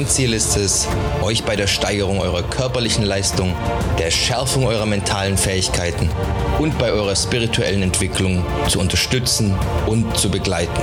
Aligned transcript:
Mein 0.00 0.08
Ziel 0.08 0.32
ist 0.32 0.56
es, 0.56 0.88
euch 1.20 1.44
bei 1.44 1.56
der 1.56 1.66
Steigerung 1.66 2.20
eurer 2.20 2.42
körperlichen 2.42 3.04
Leistung, 3.04 3.54
der 3.98 4.10
Schärfung 4.10 4.64
eurer 4.64 4.86
mentalen 4.86 5.36
Fähigkeiten 5.36 6.08
und 6.58 6.78
bei 6.78 6.90
eurer 6.90 7.14
spirituellen 7.14 7.82
Entwicklung 7.82 8.42
zu 8.66 8.80
unterstützen 8.80 9.54
und 9.86 10.16
zu 10.16 10.30
begleiten. 10.30 10.80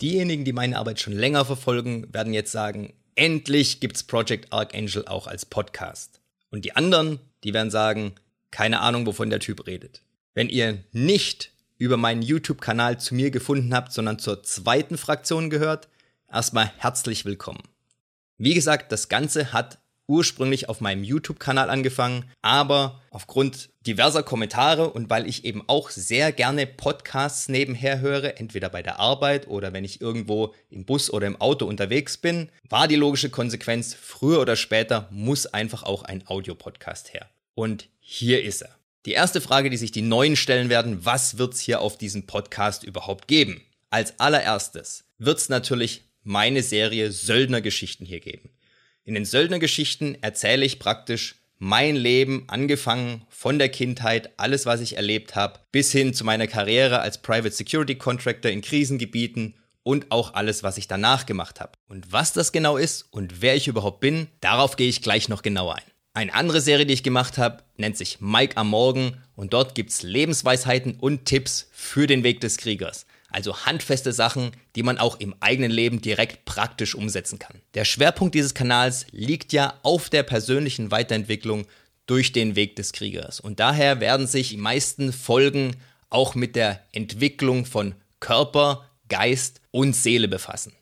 Diejenigen, 0.00 0.44
die 0.44 0.52
meine 0.52 0.76
Arbeit 0.76 0.98
schon 0.98 1.12
länger 1.12 1.44
verfolgen, 1.44 2.12
werden 2.12 2.34
jetzt 2.34 2.50
sagen, 2.50 2.92
endlich 3.14 3.78
gibt's 3.78 4.02
Project 4.02 4.52
Archangel 4.52 5.06
auch 5.06 5.28
als 5.28 5.46
Podcast. 5.46 6.20
Und 6.50 6.64
die 6.64 6.74
anderen, 6.74 7.20
die 7.44 7.54
werden 7.54 7.70
sagen, 7.70 8.16
keine 8.50 8.80
Ahnung, 8.80 9.06
wovon 9.06 9.30
der 9.30 9.38
Typ 9.38 9.68
redet. 9.68 10.02
Wenn 10.34 10.48
ihr 10.48 10.82
nicht 10.90 11.52
über 11.80 11.96
meinen 11.96 12.20
YouTube-Kanal 12.20 13.00
zu 13.00 13.14
mir 13.14 13.30
gefunden 13.30 13.74
habt, 13.74 13.92
sondern 13.92 14.18
zur 14.18 14.42
zweiten 14.42 14.98
Fraktion 14.98 15.48
gehört, 15.48 15.88
erstmal 16.30 16.70
herzlich 16.76 17.24
willkommen. 17.24 17.62
Wie 18.36 18.52
gesagt, 18.52 18.92
das 18.92 19.08
Ganze 19.08 19.54
hat 19.54 19.78
ursprünglich 20.06 20.68
auf 20.68 20.82
meinem 20.82 21.04
YouTube-Kanal 21.04 21.70
angefangen, 21.70 22.24
aber 22.42 23.00
aufgrund 23.10 23.70
diverser 23.86 24.22
Kommentare 24.22 24.90
und 24.90 25.08
weil 25.08 25.26
ich 25.26 25.46
eben 25.46 25.62
auch 25.68 25.88
sehr 25.88 26.32
gerne 26.32 26.66
Podcasts 26.66 27.48
nebenher 27.48 28.00
höre, 28.00 28.38
entweder 28.38 28.68
bei 28.68 28.82
der 28.82 29.00
Arbeit 29.00 29.48
oder 29.48 29.72
wenn 29.72 29.84
ich 29.84 30.02
irgendwo 30.02 30.54
im 30.68 30.84
Bus 30.84 31.10
oder 31.10 31.26
im 31.26 31.40
Auto 31.40 31.64
unterwegs 31.64 32.18
bin, 32.18 32.50
war 32.68 32.88
die 32.88 32.96
logische 32.96 33.30
Konsequenz, 33.30 33.94
früher 33.94 34.40
oder 34.40 34.56
später 34.56 35.08
muss 35.10 35.46
einfach 35.46 35.84
auch 35.84 36.02
ein 36.02 36.26
Audiopodcast 36.26 37.14
her. 37.14 37.30
Und 37.54 37.88
hier 38.00 38.44
ist 38.44 38.62
er. 38.62 38.79
Die 39.06 39.12
erste 39.12 39.40
Frage, 39.40 39.70
die 39.70 39.78
sich 39.78 39.92
die 39.92 40.02
Neuen 40.02 40.36
stellen 40.36 40.68
werden, 40.68 41.06
was 41.06 41.38
wird 41.38 41.54
es 41.54 41.60
hier 41.60 41.80
auf 41.80 41.96
diesem 41.96 42.26
Podcast 42.26 42.84
überhaupt 42.84 43.28
geben? 43.28 43.62
Als 43.88 44.20
allererstes 44.20 45.04
wird 45.18 45.38
es 45.38 45.48
natürlich 45.48 46.02
meine 46.22 46.62
Serie 46.62 47.10
Söldnergeschichten 47.10 48.04
hier 48.04 48.20
geben. 48.20 48.50
In 49.04 49.14
den 49.14 49.24
Söldnergeschichten 49.24 50.22
erzähle 50.22 50.66
ich 50.66 50.78
praktisch 50.78 51.36
mein 51.56 51.96
Leben, 51.96 52.44
angefangen 52.48 53.24
von 53.30 53.58
der 53.58 53.70
Kindheit, 53.70 54.30
alles, 54.36 54.66
was 54.66 54.82
ich 54.82 54.96
erlebt 54.96 55.34
habe, 55.34 55.60
bis 55.72 55.92
hin 55.92 56.12
zu 56.12 56.24
meiner 56.24 56.46
Karriere 56.46 57.00
als 57.00 57.22
Private 57.22 57.54
Security 57.54 57.94
Contractor 57.94 58.50
in 58.50 58.60
Krisengebieten 58.60 59.54
und 59.82 60.10
auch 60.10 60.34
alles, 60.34 60.62
was 60.62 60.76
ich 60.76 60.88
danach 60.88 61.24
gemacht 61.24 61.58
habe. 61.58 61.72
Und 61.88 62.12
was 62.12 62.34
das 62.34 62.52
genau 62.52 62.76
ist 62.76 63.06
und 63.10 63.40
wer 63.40 63.56
ich 63.56 63.66
überhaupt 63.66 64.00
bin, 64.00 64.28
darauf 64.40 64.76
gehe 64.76 64.88
ich 64.88 65.00
gleich 65.00 65.30
noch 65.30 65.40
genauer 65.40 65.76
ein. 65.76 65.90
Eine 66.12 66.34
andere 66.34 66.60
Serie, 66.60 66.86
die 66.86 66.94
ich 66.94 67.04
gemacht 67.04 67.38
habe, 67.38 67.62
nennt 67.76 67.96
sich 67.96 68.20
Mike 68.20 68.56
am 68.56 68.70
Morgen 68.70 69.16
und 69.36 69.52
dort 69.52 69.76
gibt 69.76 69.90
es 69.90 70.02
Lebensweisheiten 70.02 70.96
und 70.96 71.24
Tipps 71.24 71.68
für 71.70 72.08
den 72.08 72.24
Weg 72.24 72.40
des 72.40 72.56
Kriegers. 72.56 73.06
Also 73.30 73.64
handfeste 73.64 74.12
Sachen, 74.12 74.50
die 74.74 74.82
man 74.82 74.98
auch 74.98 75.20
im 75.20 75.36
eigenen 75.38 75.70
Leben 75.70 76.00
direkt 76.00 76.44
praktisch 76.46 76.96
umsetzen 76.96 77.38
kann. 77.38 77.60
Der 77.74 77.84
Schwerpunkt 77.84 78.34
dieses 78.34 78.54
Kanals 78.54 79.06
liegt 79.12 79.52
ja 79.52 79.74
auf 79.84 80.10
der 80.10 80.24
persönlichen 80.24 80.90
Weiterentwicklung 80.90 81.66
durch 82.06 82.32
den 82.32 82.56
Weg 82.56 82.74
des 82.74 82.92
Kriegers. 82.92 83.38
Und 83.38 83.60
daher 83.60 84.00
werden 84.00 84.26
sich 84.26 84.48
die 84.48 84.56
meisten 84.56 85.12
Folgen 85.12 85.76
auch 86.08 86.34
mit 86.34 86.56
der 86.56 86.80
Entwicklung 86.90 87.66
von 87.66 87.94
Körper, 88.18 88.84
Geist 89.08 89.60
und 89.70 89.94
Seele 89.94 90.26
befassen. 90.26 90.72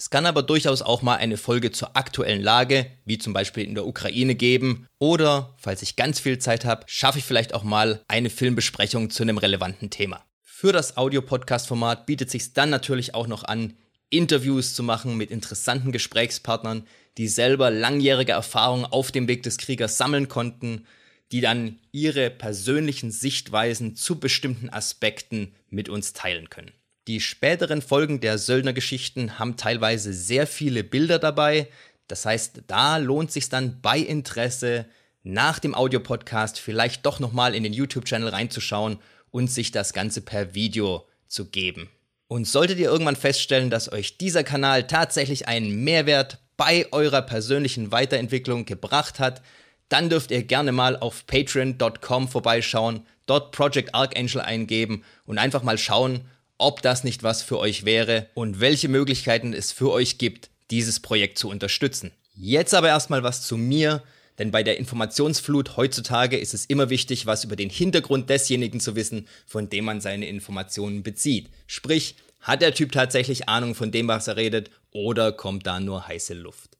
Es 0.00 0.10
kann 0.10 0.26
aber 0.26 0.44
durchaus 0.44 0.80
auch 0.80 1.02
mal 1.02 1.16
eine 1.16 1.36
Folge 1.36 1.72
zur 1.72 1.96
aktuellen 1.96 2.40
Lage, 2.40 2.86
wie 3.04 3.18
zum 3.18 3.32
Beispiel 3.32 3.64
in 3.64 3.74
der 3.74 3.84
Ukraine 3.84 4.36
geben. 4.36 4.86
Oder, 5.00 5.56
falls 5.58 5.82
ich 5.82 5.96
ganz 5.96 6.20
viel 6.20 6.38
Zeit 6.38 6.64
habe, 6.64 6.84
schaffe 6.86 7.18
ich 7.18 7.24
vielleicht 7.24 7.52
auch 7.52 7.64
mal 7.64 8.00
eine 8.06 8.30
Filmbesprechung 8.30 9.10
zu 9.10 9.24
einem 9.24 9.38
relevanten 9.38 9.90
Thema. 9.90 10.24
Für 10.44 10.72
das 10.72 10.96
Audio-Podcast-Format 10.96 12.06
bietet 12.06 12.30
sich 12.30 12.52
dann 12.52 12.70
natürlich 12.70 13.16
auch 13.16 13.26
noch 13.26 13.42
an, 13.42 13.74
Interviews 14.08 14.74
zu 14.74 14.84
machen 14.84 15.16
mit 15.16 15.32
interessanten 15.32 15.90
Gesprächspartnern, 15.90 16.86
die 17.18 17.26
selber 17.26 17.72
langjährige 17.72 18.32
Erfahrungen 18.32 18.84
auf 18.84 19.10
dem 19.10 19.26
Weg 19.26 19.42
des 19.42 19.58
Kriegers 19.58 19.98
sammeln 19.98 20.28
konnten, 20.28 20.86
die 21.32 21.40
dann 21.40 21.80
ihre 21.90 22.30
persönlichen 22.30 23.10
Sichtweisen 23.10 23.96
zu 23.96 24.20
bestimmten 24.20 24.70
Aspekten 24.70 25.56
mit 25.70 25.88
uns 25.88 26.12
teilen 26.12 26.48
können. 26.50 26.70
Die 27.08 27.20
späteren 27.20 27.80
Folgen 27.80 28.20
der 28.20 28.36
Söldnergeschichten 28.36 29.38
haben 29.38 29.56
teilweise 29.56 30.12
sehr 30.12 30.46
viele 30.46 30.84
Bilder 30.84 31.18
dabei. 31.18 31.68
Das 32.06 32.26
heißt, 32.26 32.64
da 32.66 32.98
lohnt 32.98 33.32
sich 33.32 33.48
dann 33.48 33.80
bei 33.80 33.98
Interesse 33.98 34.84
nach 35.22 35.58
dem 35.58 35.74
Audiopodcast 35.74 36.60
vielleicht 36.60 37.06
doch 37.06 37.18
nochmal 37.18 37.54
in 37.54 37.62
den 37.62 37.72
YouTube-Channel 37.72 38.28
reinzuschauen 38.28 38.98
und 39.30 39.50
sich 39.50 39.70
das 39.70 39.94
Ganze 39.94 40.20
per 40.20 40.54
Video 40.54 41.08
zu 41.28 41.46
geben. 41.46 41.88
Und 42.26 42.46
solltet 42.46 42.78
ihr 42.78 42.90
irgendwann 42.90 43.16
feststellen, 43.16 43.70
dass 43.70 43.90
euch 43.90 44.18
dieser 44.18 44.44
Kanal 44.44 44.86
tatsächlich 44.86 45.48
einen 45.48 45.82
Mehrwert 45.84 46.36
bei 46.58 46.92
eurer 46.92 47.22
persönlichen 47.22 47.90
Weiterentwicklung 47.90 48.66
gebracht 48.66 49.18
hat, 49.18 49.40
dann 49.88 50.10
dürft 50.10 50.30
ihr 50.30 50.42
gerne 50.42 50.72
mal 50.72 50.98
auf 50.98 51.26
patreon.com 51.26 52.28
vorbeischauen, 52.28 53.06
dort 53.24 53.52
Project 53.52 53.94
Archangel 53.94 54.42
eingeben 54.42 55.04
und 55.24 55.38
einfach 55.38 55.62
mal 55.62 55.78
schauen, 55.78 56.28
ob 56.58 56.82
das 56.82 57.04
nicht 57.04 57.22
was 57.22 57.42
für 57.42 57.58
euch 57.58 57.84
wäre 57.84 58.26
und 58.34 58.60
welche 58.60 58.88
Möglichkeiten 58.88 59.54
es 59.54 59.72
für 59.72 59.90
euch 59.90 60.18
gibt, 60.18 60.50
dieses 60.70 61.00
Projekt 61.00 61.38
zu 61.38 61.48
unterstützen. 61.48 62.10
Jetzt 62.34 62.74
aber 62.74 62.88
erstmal 62.88 63.22
was 63.22 63.42
zu 63.42 63.56
mir, 63.56 64.02
denn 64.38 64.50
bei 64.50 64.62
der 64.62 64.78
Informationsflut 64.78 65.76
heutzutage 65.76 66.36
ist 66.36 66.54
es 66.54 66.66
immer 66.66 66.90
wichtig, 66.90 67.26
was 67.26 67.44
über 67.44 67.56
den 67.56 67.70
Hintergrund 67.70 68.28
desjenigen 68.30 68.80
zu 68.80 68.94
wissen, 68.94 69.26
von 69.46 69.68
dem 69.68 69.84
man 69.84 70.00
seine 70.00 70.28
Informationen 70.28 71.02
bezieht. 71.02 71.48
Sprich, 71.66 72.16
hat 72.40 72.62
der 72.62 72.74
Typ 72.74 72.92
tatsächlich 72.92 73.48
Ahnung 73.48 73.74
von 73.74 73.90
dem, 73.90 74.06
was 74.06 74.28
er 74.28 74.36
redet, 74.36 74.70
oder 74.92 75.32
kommt 75.32 75.66
da 75.66 75.80
nur 75.80 76.06
heiße 76.06 76.34
Luft? 76.34 76.76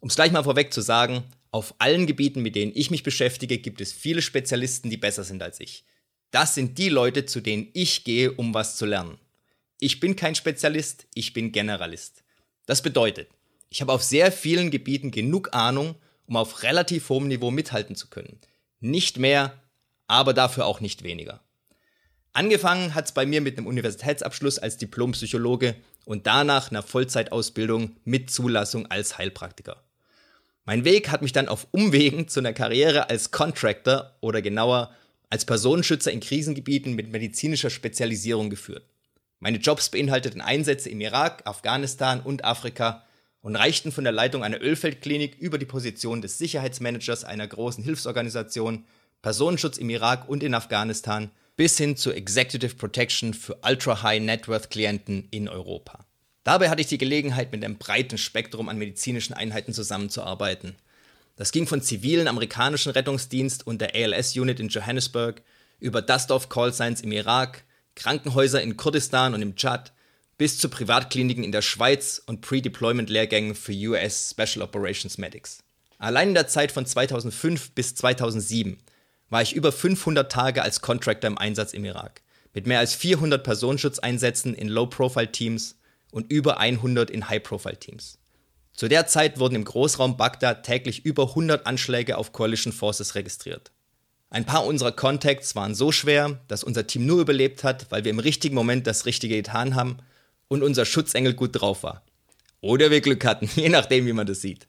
Um 0.00 0.08
es 0.08 0.14
gleich 0.14 0.32
mal 0.32 0.44
vorweg 0.44 0.72
zu 0.72 0.80
sagen, 0.80 1.24
auf 1.50 1.74
allen 1.78 2.06
Gebieten, 2.06 2.42
mit 2.42 2.56
denen 2.56 2.72
ich 2.74 2.90
mich 2.90 3.02
beschäftige, 3.02 3.58
gibt 3.58 3.80
es 3.80 3.92
viele 3.92 4.22
Spezialisten, 4.22 4.90
die 4.90 4.96
besser 4.96 5.24
sind 5.24 5.42
als 5.42 5.60
ich. 5.60 5.84
Das 6.34 6.52
sind 6.52 6.78
die 6.78 6.88
Leute, 6.88 7.26
zu 7.26 7.40
denen 7.40 7.68
ich 7.74 8.02
gehe, 8.02 8.32
um 8.32 8.54
was 8.54 8.74
zu 8.76 8.86
lernen. 8.86 9.18
Ich 9.78 10.00
bin 10.00 10.16
kein 10.16 10.34
Spezialist, 10.34 11.06
ich 11.14 11.32
bin 11.32 11.52
Generalist. 11.52 12.24
Das 12.66 12.82
bedeutet, 12.82 13.28
ich 13.70 13.80
habe 13.80 13.92
auf 13.92 14.02
sehr 14.02 14.32
vielen 14.32 14.72
Gebieten 14.72 15.12
genug 15.12 15.54
Ahnung, 15.54 15.94
um 16.26 16.34
auf 16.34 16.64
relativ 16.64 17.08
hohem 17.08 17.28
Niveau 17.28 17.52
mithalten 17.52 17.94
zu 17.94 18.08
können. 18.08 18.40
Nicht 18.80 19.16
mehr, 19.16 19.62
aber 20.08 20.34
dafür 20.34 20.66
auch 20.66 20.80
nicht 20.80 21.04
weniger. 21.04 21.40
Angefangen 22.32 22.96
hat 22.96 23.04
es 23.04 23.12
bei 23.12 23.26
mir 23.26 23.40
mit 23.40 23.56
einem 23.56 23.68
Universitätsabschluss 23.68 24.58
als 24.58 24.76
Diplompsychologe 24.76 25.76
und 26.04 26.26
danach 26.26 26.68
einer 26.68 26.82
Vollzeitausbildung 26.82 27.94
mit 28.02 28.28
Zulassung 28.32 28.90
als 28.90 29.18
Heilpraktiker. 29.18 29.84
Mein 30.64 30.84
Weg 30.84 31.12
hat 31.12 31.22
mich 31.22 31.30
dann 31.30 31.46
auf 31.46 31.68
Umwegen 31.70 32.26
zu 32.26 32.40
einer 32.40 32.54
Karriere 32.54 33.08
als 33.08 33.30
Contractor 33.30 34.16
oder 34.20 34.42
genauer 34.42 34.92
als 35.30 35.44
Personenschützer 35.44 36.12
in 36.12 36.20
Krisengebieten 36.20 36.94
mit 36.94 37.10
medizinischer 37.10 37.70
Spezialisierung 37.70 38.50
geführt. 38.50 38.84
Meine 39.40 39.58
Jobs 39.58 39.90
beinhalteten 39.90 40.40
Einsätze 40.40 40.88
im 40.88 41.00
Irak, 41.00 41.42
Afghanistan 41.46 42.20
und 42.20 42.44
Afrika 42.44 43.04
und 43.42 43.56
reichten 43.56 43.92
von 43.92 44.04
der 44.04 44.12
Leitung 44.12 44.42
einer 44.42 44.62
Ölfeldklinik 44.62 45.36
über 45.38 45.58
die 45.58 45.66
Position 45.66 46.22
des 46.22 46.38
Sicherheitsmanagers 46.38 47.24
einer 47.24 47.46
großen 47.46 47.84
Hilfsorganisation, 47.84 48.84
Personenschutz 49.20 49.76
im 49.76 49.90
Irak 49.90 50.28
und 50.28 50.42
in 50.42 50.54
Afghanistan 50.54 51.30
bis 51.56 51.76
hin 51.76 51.96
zu 51.96 52.12
Executive 52.12 52.74
Protection 52.76 53.34
für 53.34 53.58
Ultra-High 53.62 54.22
Net 54.22 54.48
Worth 54.48 54.70
Klienten 54.70 55.28
in 55.30 55.48
Europa. 55.48 56.06
Dabei 56.42 56.68
hatte 56.68 56.80
ich 56.80 56.88
die 56.88 56.98
Gelegenheit, 56.98 57.52
mit 57.52 57.64
einem 57.64 57.78
breiten 57.78 58.18
Spektrum 58.18 58.68
an 58.68 58.78
medizinischen 58.78 59.34
Einheiten 59.34 59.72
zusammenzuarbeiten. 59.72 60.74
Das 61.36 61.50
ging 61.50 61.66
von 61.66 61.82
zivilen 61.82 62.28
amerikanischen 62.28 62.92
Rettungsdienst 62.92 63.66
und 63.66 63.80
der 63.80 63.94
ALS-Unit 63.94 64.60
in 64.60 64.68
Johannesburg 64.68 65.42
über 65.80 66.00
Dust-Off 66.00 66.48
Callsigns 66.48 67.00
im 67.00 67.12
Irak, 67.12 67.64
Krankenhäuser 67.96 68.62
in 68.62 68.76
Kurdistan 68.76 69.34
und 69.34 69.42
im 69.42 69.56
Tschad 69.56 69.92
bis 70.38 70.58
zu 70.58 70.68
Privatkliniken 70.68 71.44
in 71.44 71.52
der 71.52 71.62
Schweiz 71.62 72.22
und 72.26 72.40
Pre-Deployment-Lehrgängen 72.40 73.54
für 73.54 73.72
US 73.72 74.30
Special 74.30 74.62
Operations 74.62 75.18
Medics. 75.18 75.58
Allein 75.98 76.28
in 76.28 76.34
der 76.34 76.48
Zeit 76.48 76.72
von 76.72 76.86
2005 76.86 77.72
bis 77.72 77.94
2007 77.94 78.78
war 79.30 79.42
ich 79.42 79.54
über 79.54 79.72
500 79.72 80.30
Tage 80.30 80.62
als 80.62 80.80
Contractor 80.80 81.28
im 81.28 81.38
Einsatz 81.38 81.72
im 81.72 81.84
Irak, 81.84 82.22
mit 82.52 82.66
mehr 82.66 82.78
als 82.78 82.94
400 82.94 83.42
Personenschutzeinsätzen 83.42 84.54
in 84.54 84.68
Low-Profile-Teams 84.68 85.76
und 86.10 86.30
über 86.30 86.58
100 86.58 87.10
in 87.10 87.28
High-Profile-Teams. 87.28 88.18
Zu 88.74 88.88
der 88.88 89.06
Zeit 89.06 89.38
wurden 89.38 89.54
im 89.54 89.64
Großraum 89.64 90.16
Bagdad 90.16 90.64
täglich 90.64 91.04
über 91.04 91.28
100 91.28 91.66
Anschläge 91.66 92.18
auf 92.18 92.32
Coalition 92.32 92.72
Forces 92.72 93.14
registriert. 93.14 93.70
Ein 94.30 94.46
paar 94.46 94.66
unserer 94.66 94.90
Contacts 94.90 95.54
waren 95.54 95.76
so 95.76 95.92
schwer, 95.92 96.40
dass 96.48 96.64
unser 96.64 96.88
Team 96.88 97.06
nur 97.06 97.20
überlebt 97.20 97.62
hat, 97.62 97.86
weil 97.90 98.02
wir 98.02 98.10
im 98.10 98.18
richtigen 98.18 98.56
Moment 98.56 98.86
das 98.88 99.06
Richtige 99.06 99.36
getan 99.36 99.76
haben 99.76 99.98
und 100.48 100.64
unser 100.64 100.84
Schutzengel 100.84 101.34
gut 101.34 101.50
drauf 101.52 101.84
war. 101.84 102.02
Oder 102.60 102.90
wir 102.90 103.00
Glück 103.00 103.24
hatten, 103.24 103.48
je 103.54 103.68
nachdem, 103.68 104.06
wie 104.06 104.12
man 104.12 104.26
das 104.26 104.40
sieht. 104.40 104.66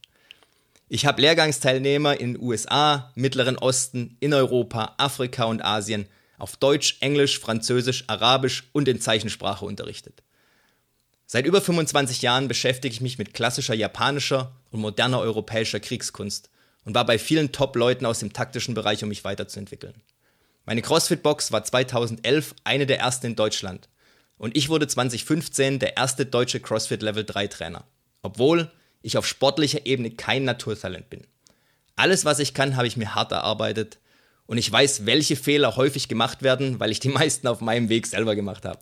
Ich 0.87 1.07
habe 1.07 1.21
Lehrgangsteilnehmer 1.21 2.19
in 2.19 2.33
den 2.33 2.43
USA, 2.43 3.11
Mittleren 3.15 3.57
Osten, 3.57 4.17
in 4.19 4.35
Europa, 4.35 4.93
Afrika 4.99 5.45
und 5.45 5.65
Asien 5.65 6.05
auf 6.37 6.57
Deutsch, 6.57 6.97
Englisch, 6.99 7.39
Französisch, 7.39 8.03
Arabisch 8.05 8.69
und 8.71 8.87
in 8.87 9.01
Zeichensprache 9.01 9.65
unterrichtet. 9.65 10.21
Seit 11.27 11.47
über 11.47 11.59
25 11.59 12.21
Jahren 12.21 12.47
beschäftige 12.47 12.93
ich 12.93 13.01
mich 13.01 13.17
mit 13.17 13.33
klassischer 13.33 13.73
japanischer 13.73 14.55
und 14.69 14.79
moderner 14.79 15.19
europäischer 15.19 15.79
Kriegskunst 15.79 16.51
und 16.85 16.93
war 16.93 17.05
bei 17.05 17.17
vielen 17.17 17.51
Top-Leuten 17.51 18.05
aus 18.05 18.19
dem 18.19 18.31
taktischen 18.31 18.75
Bereich, 18.75 19.01
um 19.01 19.09
mich 19.09 19.23
weiterzuentwickeln. 19.23 19.95
Meine 20.65 20.83
CrossFit-Box 20.83 21.51
war 21.51 21.63
2011 21.63 22.53
eine 22.63 22.85
der 22.85 22.99
ersten 22.99 23.27
in 23.27 23.35
Deutschland 23.35 23.89
und 24.37 24.55
ich 24.55 24.69
wurde 24.69 24.87
2015 24.87 25.79
der 25.79 25.97
erste 25.97 26.27
deutsche 26.27 26.59
CrossFit 26.59 27.01
Level 27.01 27.23
3 27.23 27.47
Trainer, 27.47 27.85
obwohl 28.21 28.71
ich 29.01 29.17
auf 29.17 29.27
sportlicher 29.27 29.85
Ebene 29.85 30.11
kein 30.11 30.43
Naturtalent 30.43 31.09
bin. 31.09 31.25
Alles, 31.95 32.25
was 32.25 32.39
ich 32.39 32.53
kann, 32.53 32.75
habe 32.75 32.87
ich 32.87 32.97
mir 32.97 33.15
hart 33.15 33.31
erarbeitet 33.31 33.97
und 34.45 34.59
ich 34.59 34.71
weiß, 34.71 35.07
welche 35.07 35.35
Fehler 35.35 35.75
häufig 35.75 36.07
gemacht 36.07 36.43
werden, 36.43 36.79
weil 36.79 36.91
ich 36.91 36.99
die 36.99 37.09
meisten 37.09 37.47
auf 37.47 37.61
meinem 37.61 37.89
Weg 37.89 38.05
selber 38.05 38.35
gemacht 38.35 38.65
habe. 38.65 38.79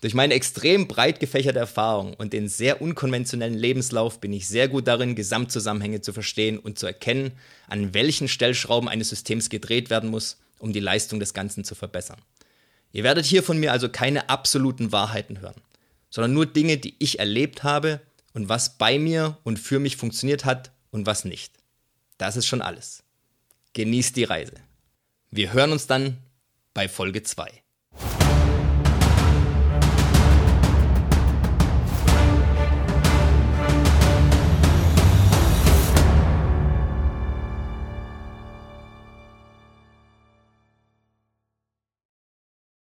Durch 0.00 0.14
meine 0.14 0.32
extrem 0.32 0.88
breit 0.88 1.20
gefächerte 1.20 1.58
Erfahrung 1.58 2.14
und 2.14 2.32
den 2.32 2.48
sehr 2.48 2.80
unkonventionellen 2.80 3.58
Lebenslauf 3.58 4.18
bin 4.18 4.32
ich 4.32 4.48
sehr 4.48 4.66
gut 4.66 4.86
darin, 4.86 5.14
Gesamtzusammenhänge 5.14 6.00
zu 6.00 6.14
verstehen 6.14 6.58
und 6.58 6.78
zu 6.78 6.86
erkennen, 6.86 7.32
an 7.68 7.92
welchen 7.92 8.26
Stellschrauben 8.26 8.88
eines 8.88 9.10
Systems 9.10 9.50
gedreht 9.50 9.90
werden 9.90 10.08
muss, 10.08 10.38
um 10.58 10.72
die 10.72 10.80
Leistung 10.80 11.20
des 11.20 11.34
Ganzen 11.34 11.64
zu 11.64 11.74
verbessern. 11.74 12.18
Ihr 12.92 13.04
werdet 13.04 13.26
hier 13.26 13.42
von 13.42 13.60
mir 13.60 13.72
also 13.72 13.90
keine 13.90 14.30
absoluten 14.30 14.90
Wahrheiten 14.90 15.40
hören, 15.40 15.60
sondern 16.08 16.32
nur 16.32 16.46
Dinge, 16.46 16.78
die 16.78 16.94
ich 16.98 17.18
erlebt 17.18 17.62
habe 17.62 18.00
und 18.32 18.48
was 18.48 18.78
bei 18.78 18.98
mir 18.98 19.36
und 19.44 19.58
für 19.58 19.78
mich 19.78 19.96
funktioniert 19.96 20.46
hat 20.46 20.72
und 20.90 21.04
was 21.04 21.26
nicht. 21.26 21.52
Das 22.16 22.36
ist 22.36 22.46
schon 22.46 22.62
alles. 22.62 23.02
Genießt 23.74 24.16
die 24.16 24.24
Reise. 24.24 24.54
Wir 25.30 25.52
hören 25.52 25.72
uns 25.72 25.86
dann 25.86 26.18
bei 26.74 26.88
Folge 26.88 27.22
2. 27.22 27.50